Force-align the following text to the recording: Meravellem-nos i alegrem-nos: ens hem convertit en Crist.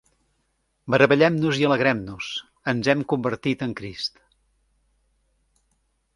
Meravellem-nos 0.93 1.59
i 1.63 1.67
alegrem-nos: 1.67 2.31
ens 2.73 2.91
hem 2.95 3.05
convertit 3.15 3.63
en 3.69 3.77
Crist. 3.83 4.27